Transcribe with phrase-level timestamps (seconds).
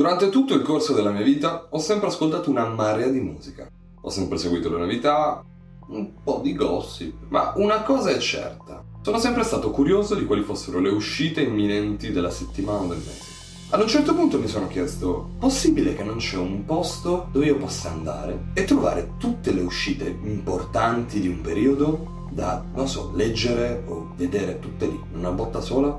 [0.00, 3.68] Durante tutto il corso della mia vita ho sempre ascoltato una marea di musica.
[4.00, 5.44] Ho sempre seguito le novità,
[5.88, 8.82] un po' di gossip, ma una cosa è certa.
[9.02, 13.24] Sono sempre stato curioso di quali fossero le uscite imminenti della settimana o del mese.
[13.68, 17.58] Ad un certo punto mi sono chiesto, possibile che non c'è un posto dove io
[17.58, 23.84] possa andare e trovare tutte le uscite importanti di un periodo da, non so, leggere
[23.86, 25.94] o vedere tutte lì, in una botta sola,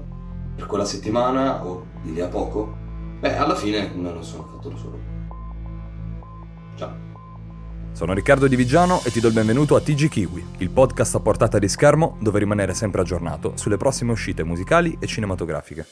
[0.55, 2.80] per quella settimana o di lì a poco?
[3.21, 4.99] Beh, alla fine non lo sono fatto da solo.
[6.75, 7.09] Ciao.
[7.91, 11.19] Sono Riccardo Di Vigiano e ti do il benvenuto a TG Kiwi, il podcast a
[11.19, 15.85] portata di schermo dove rimanere sempre aggiornato sulle prossime uscite musicali e cinematografiche.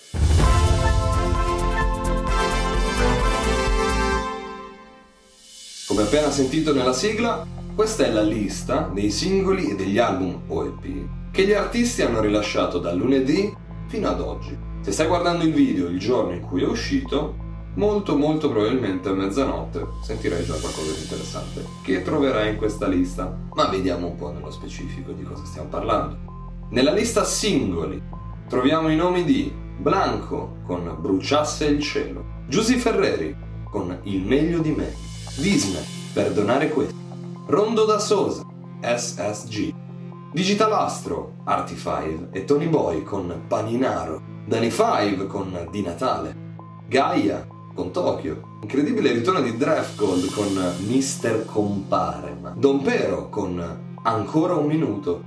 [5.88, 10.66] Come appena sentito nella sigla, questa è la lista dei singoli e degli album o
[10.66, 13.55] EP che gli artisti hanno rilasciato dal lunedì
[13.86, 14.69] fino ad oggi.
[14.81, 17.35] Se stai guardando il video il giorno in cui è uscito,
[17.75, 23.38] molto molto probabilmente a mezzanotte sentirai già qualcosa di interessante che troverai in questa lista.
[23.53, 26.17] Ma vediamo un po' nello specifico di cosa stiamo parlando.
[26.69, 28.02] Nella lista singoli
[28.47, 33.36] troviamo i nomi di Blanco con Bruciasse il cielo, Giusy Ferreri
[33.69, 34.93] con Il meglio di me,
[35.36, 35.83] Disney,
[36.14, 36.95] Perdonare questo,
[37.45, 38.43] Rondo da Sosa,
[38.81, 39.73] SSG,
[40.31, 46.36] Digital Astro, Artifile e Tony Boy con Paninaro, Danny Five con Di Natale,
[46.88, 54.55] Gaia con Tokyo, incredibile ritorno di Draft Gold con Mister Compare, Don Pero con Ancora
[54.55, 55.22] un minuto,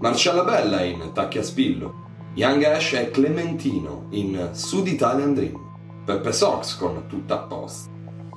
[0.00, 1.94] Marcella Bella in Tacchi a Spillo,
[2.34, 5.58] Young Ash e Clementino in Sud Italian Dream,
[6.04, 7.88] Peppe Sox con Tutta a posto,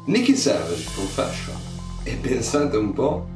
[0.06, 1.58] Nicky Savage con Fashion.
[2.04, 3.28] E pensate un po',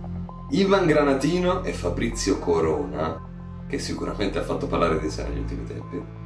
[0.51, 3.21] Ivan Granatino e Fabrizio Corona,
[3.67, 6.23] che sicuramente ha fatto parlare di sé negli ultimi tempi,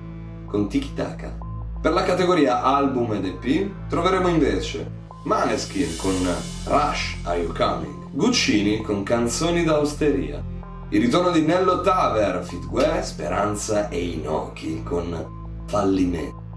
[0.49, 1.37] con Tiki Taka.
[1.81, 6.13] Per la categoria album ed EP troveremo invece Maneskin con
[6.65, 10.43] Rush Are You Coming, Guccini con Canzoni d'Austeria,
[10.89, 16.47] il ritorno di Nello Taver, Fitgue, Speranza e Inoki con Fallimento.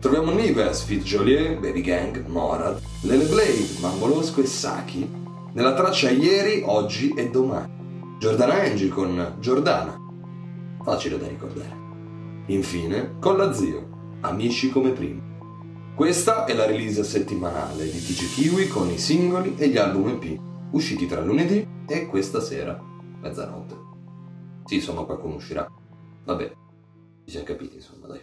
[0.00, 5.20] Troviamo Nives, Fit Joliet, Baby Gang, Morad, Lele Blade, Mambolosco e Saki
[5.52, 8.16] nella traccia Ieri, Oggi e Domani.
[8.18, 9.96] Giordana Angie con Giordana.
[10.82, 11.81] Facile da ricordare.
[12.46, 15.22] Infine, con la Zio, Amici come prima.
[15.94, 20.40] Questa è la release settimanale di TG Kiwi con i singoli e gli album EP
[20.72, 22.82] usciti tra lunedì e questa sera,
[23.20, 23.76] mezzanotte.
[24.64, 25.70] Sì, insomma, qualcuno uscirà.
[26.24, 26.52] Vabbè,
[27.24, 28.20] ci siamo capiti, insomma, dai.